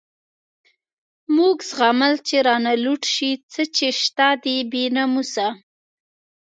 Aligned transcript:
موږ 1.35 1.57
زغمل 1.69 2.13
چی 2.27 2.35
رانه 2.47 2.73
لوټ 2.83 3.03
شی، 3.13 3.31
څه 3.51 3.61
چی 3.75 3.87
شته 4.01 4.27
دی 4.43 4.57
بی 4.71 4.83
ناموسه 4.95 5.47